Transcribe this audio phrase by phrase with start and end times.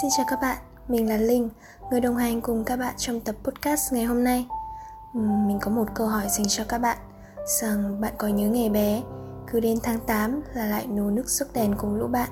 [0.00, 0.56] Xin chào các bạn,
[0.88, 1.48] mình là Linh,
[1.90, 4.46] người đồng hành cùng các bạn trong tập podcast ngày hôm nay.
[5.14, 6.98] Mình có một câu hỏi dành cho các bạn,
[7.60, 9.02] rằng bạn có nhớ ngày bé,
[9.52, 12.28] cứ đến tháng 8 là lại nấu nước sức đèn cùng lũ bạn,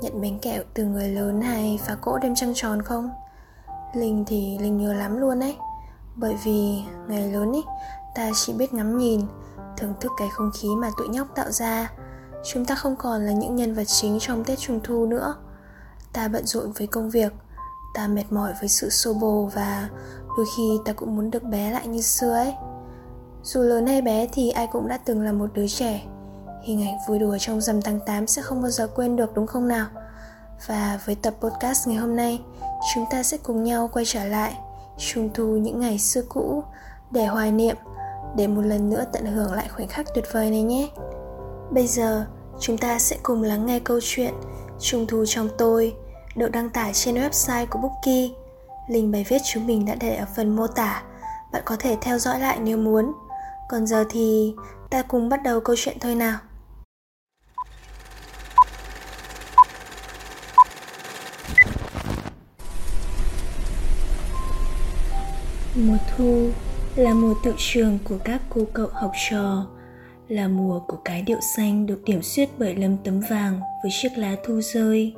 [0.00, 3.10] nhận bánh kẹo từ người lớn hay phá cỗ đêm trăng tròn không?
[3.94, 5.56] Linh thì Linh nhớ lắm luôn ấy,
[6.16, 7.64] bởi vì ngày lớn ấy,
[8.14, 9.20] ta chỉ biết ngắm nhìn,
[9.76, 11.90] thưởng thức cái không khí mà tụi nhóc tạo ra.
[12.44, 15.34] Chúng ta không còn là những nhân vật chính trong Tết Trung Thu nữa
[16.12, 17.32] ta bận rộn với công việc,
[17.94, 19.88] ta mệt mỏi với sự xô bồ và
[20.36, 22.54] đôi khi ta cũng muốn được bé lại như xưa ấy.
[23.42, 26.02] Dù lớn hay bé thì ai cũng đã từng là một đứa trẻ.
[26.62, 29.46] Hình ảnh vui đùa trong dầm tháng 8 sẽ không bao giờ quên được đúng
[29.46, 29.86] không nào?
[30.66, 32.40] Và với tập podcast ngày hôm nay,
[32.94, 34.54] chúng ta sẽ cùng nhau quay trở lại,
[34.98, 36.64] trung thu những ngày xưa cũ,
[37.10, 37.76] để hoài niệm,
[38.36, 40.88] để một lần nữa tận hưởng lại khoảnh khắc tuyệt vời này nhé.
[41.70, 42.26] Bây giờ,
[42.60, 44.34] chúng ta sẽ cùng lắng nghe câu chuyện
[44.80, 45.94] Trung thu trong tôi
[46.36, 48.28] được đăng tải trên website của Bookie.
[48.88, 51.02] Link bài viết chúng mình đã để ở phần mô tả.
[51.52, 53.12] Bạn có thể theo dõi lại nếu muốn.
[53.68, 54.54] Còn giờ thì
[54.90, 56.38] ta cùng bắt đầu câu chuyện thôi nào.
[65.74, 66.50] Mùa thu
[66.96, 69.66] là mùa tự trường của các cô cậu học trò
[70.28, 74.18] là mùa của cái điệu xanh được điểm xuyết bởi lâm tấm vàng với chiếc
[74.18, 75.14] lá thu rơi.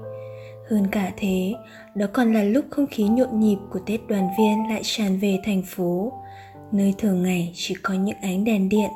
[0.71, 1.55] Hơn cả thế,
[1.95, 5.39] đó còn là lúc không khí nhộn nhịp của tết đoàn viên lại tràn về
[5.45, 6.13] thành phố.
[6.73, 8.91] Nơi thường ngày chỉ có những ánh đèn điện,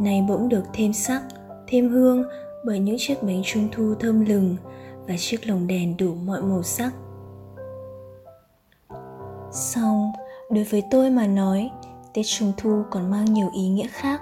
[0.00, 1.22] nay bỗng được thêm sắc,
[1.66, 2.24] thêm hương
[2.66, 4.56] bởi những chiếc bánh trung thu thơm lừng
[5.06, 6.92] và chiếc lồng đèn đủ mọi màu sắc.
[9.52, 10.12] Xong,
[10.50, 11.70] đối với tôi mà nói,
[12.14, 14.20] tết trung thu còn mang nhiều ý nghĩa khác.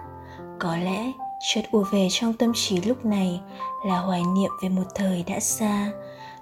[0.59, 3.41] Có lẽ chợt ùa về trong tâm trí lúc này
[3.87, 5.93] là hoài niệm về một thời đã xa.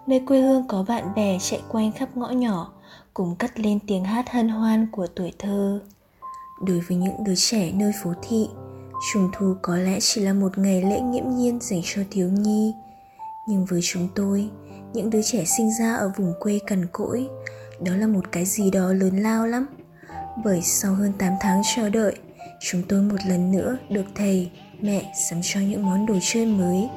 [0.07, 2.73] Nơi quê hương có bạn bè chạy quanh khắp ngõ nhỏ,
[3.15, 5.81] cùng cất lên tiếng hát hân hoan của tuổi thơ.
[6.67, 8.49] Đối với những đứa trẻ nơi phố thị
[9.13, 12.75] trung thu có lẽ chỉ là một ngày lễ nghiễm nhiên dành cho thiếu nhi.
[13.49, 14.49] Nhưng với chúng tôi,
[14.93, 17.29] những đứa trẻ sinh ra ở vùng quê cằn cỗi,
[17.81, 19.67] đó là một cái gì đó lớn lao lắm.
[20.45, 22.17] Bởi sau hơn 8 tháng chờ đợi,
[22.61, 24.51] chúng tôi một lần nữa được thầy
[24.83, 26.89] mẹ sắm cho những món đồ chơi mới.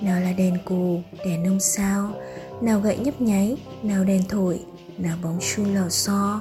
[0.00, 2.12] Nào là đèn cù, đèn ông sao,
[2.60, 4.60] nào gậy nhấp nháy, nào đèn thổi,
[4.98, 6.40] nào bóng chun lò xo.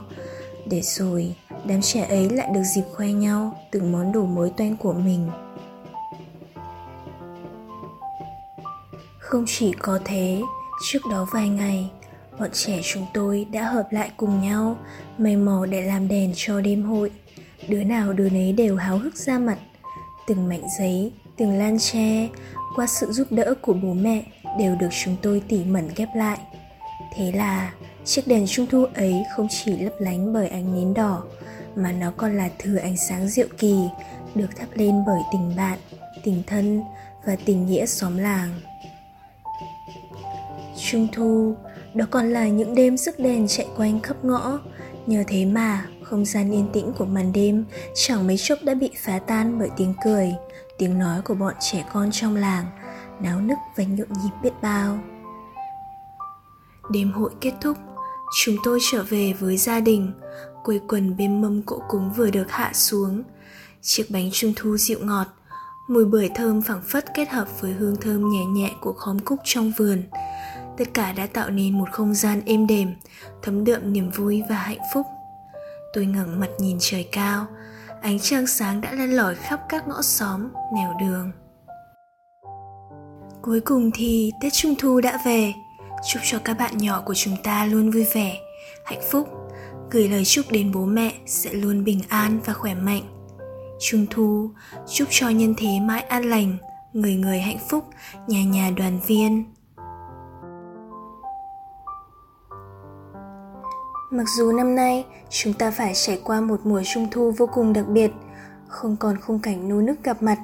[0.66, 4.78] Để rồi, đám trẻ ấy lại được dịp khoe nhau từng món đồ mới toanh
[4.78, 5.30] của mình.
[9.20, 10.42] Không chỉ có thế,
[10.84, 11.92] trước đó vài ngày,
[12.40, 14.78] bọn trẻ chúng tôi đã hợp lại cùng nhau,
[15.18, 17.12] mày mò để làm đèn cho đêm hội.
[17.68, 19.58] Đứa nào đứa nấy đều háo hức ra mặt
[20.28, 22.30] từng mảnh giấy, từng lan tre
[22.76, 24.24] qua sự giúp đỡ của bố mẹ
[24.60, 26.40] đều được chúng tôi tỉ mẩn ghép lại.
[27.16, 27.74] Thế là,
[28.06, 31.24] chiếc đèn trung thu ấy không chỉ lấp lánh bởi ánh nến đỏ,
[31.76, 33.76] mà nó còn là thứ ánh sáng diệu kỳ,
[34.36, 35.80] được thắp lên bởi tình bạn,
[36.24, 36.82] tình thân
[37.26, 38.50] và tình nghĩa xóm làng.
[40.78, 41.56] Trung thu,
[41.94, 44.60] đó còn là những đêm sức đèn chạy quanh khắp ngõ.
[45.06, 48.90] Nhờ thế mà không gian yên tĩnh của màn đêm, chẳng mấy chốc đã bị
[48.98, 50.36] phá tan bởi tiếng cười,
[50.78, 52.66] tiếng nói của bọn trẻ con trong làng,
[53.20, 55.00] náo nức và nhộn nhịp biết bao.
[56.92, 57.78] Đêm hội kết thúc,
[58.44, 60.14] chúng tôi trở về với gia đình,
[60.64, 63.24] quây quần bên mâm cỗ cúng vừa được hạ xuống.
[63.82, 65.28] Chiếc bánh trung thu dịu ngọt,
[65.88, 69.40] mùi bưởi thơm phảng phất kết hợp với hương thơm nhẹ nhẹ của khóm cúc
[69.44, 70.04] trong vườn.
[70.78, 72.94] Tất cả đã tạo nên một không gian êm đềm,
[73.42, 75.06] thấm đượm niềm vui và hạnh phúc
[75.94, 77.46] tôi ngẩng mặt nhìn trời cao.
[78.02, 81.32] Ánh trăng sáng đã len lỏi khắp các ngõ xóm, nẻo đường.
[83.42, 85.54] Cuối cùng thì tết trung thu đã về.
[86.08, 88.38] Chúc cho các bạn nhỏ của chúng ta luôn vui vẻ,
[88.86, 89.28] hạnh phúc.
[89.92, 93.04] Gửi lời chúc đến bố mẹ sẽ luôn bình an và khỏe mạnh.
[93.80, 94.52] Trung thu,
[94.88, 96.58] chúc cho nhân thế mãi an lành,
[96.94, 97.86] người người hạnh phúc,
[98.28, 99.46] nhà nhà đoàn viên.
[104.18, 107.74] Mặc dù năm nay chúng ta phải trải qua một mùa trung thu vô cùng
[107.74, 108.12] đặc biệt,
[108.68, 110.38] không còn khung cảnh nô nức gặp mặt,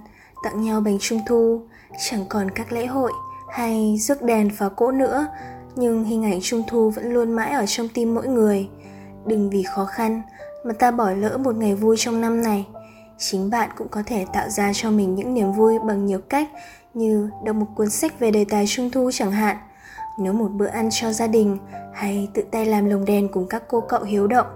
[0.43, 1.61] tặng nhau bánh trung thu,
[2.09, 3.11] chẳng còn các lễ hội
[3.51, 5.27] hay rước đèn phá cỗ nữa,
[5.75, 8.69] nhưng hình ảnh trung thu vẫn luôn mãi ở trong tim mỗi người.
[9.25, 10.21] Đừng vì khó khăn
[10.65, 12.67] mà ta bỏ lỡ một ngày vui trong năm này.
[13.17, 16.49] Chính bạn cũng có thể tạo ra cho mình những niềm vui bằng nhiều cách
[16.93, 19.57] như đọc một cuốn sách về đề tài trung thu chẳng hạn
[20.19, 21.57] nấu một bữa ăn cho gia đình
[21.93, 24.47] hay tự tay làm lồng đèn cùng các cô cậu hiếu động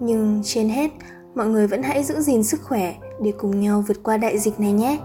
[0.00, 0.90] nhưng trên hết,
[1.34, 4.60] mọi người vẫn hãy giữ gìn sức khỏe để cùng nhau vượt qua đại dịch
[4.60, 4.98] này nhé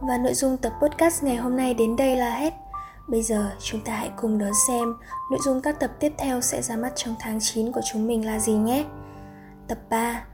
[0.00, 2.54] và nội dung tập podcast ngày hôm nay đến đây là hết
[3.06, 4.94] Bây giờ, chúng ta hãy cùng đón xem
[5.30, 8.26] nội dung các tập tiếp theo sẽ ra mắt trong tháng 9 của chúng mình
[8.26, 8.84] là gì nhé.
[9.68, 10.24] Tập 3.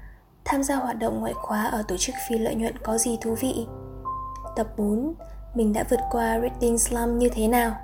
[0.45, 3.35] Tham gia hoạt động ngoại khóa ở tổ chức phi lợi nhuận có gì thú
[3.41, 3.67] vị?
[4.57, 5.15] Tập 4.
[5.55, 7.77] Mình đã vượt qua reading slum như thế nào?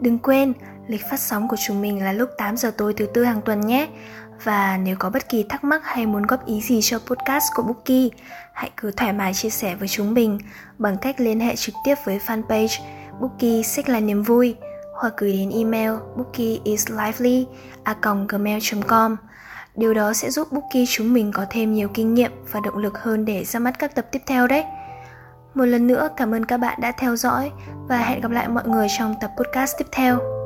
[0.00, 0.52] Đừng quên,
[0.86, 3.60] lịch phát sóng của chúng mình là lúc 8 giờ tối thứ tư hàng tuần
[3.60, 3.88] nhé.
[4.44, 7.62] Và nếu có bất kỳ thắc mắc hay muốn góp ý gì cho podcast của
[7.62, 8.08] Bookie,
[8.52, 10.38] hãy cứ thoải mái chia sẻ với chúng mình
[10.78, 12.80] bằng cách liên hệ trực tiếp với fanpage
[13.20, 14.56] Bookie sách là niềm vui
[14.94, 17.46] hoặc gửi đến email bookieislively
[18.28, 19.16] gmail.com
[19.76, 22.98] Điều đó sẽ giúp Bookie chúng mình có thêm nhiều kinh nghiệm và động lực
[22.98, 24.64] hơn để ra mắt các tập tiếp theo đấy.
[25.54, 27.50] Một lần nữa cảm ơn các bạn đã theo dõi
[27.88, 30.39] và hẹn gặp lại mọi người trong tập podcast tiếp theo.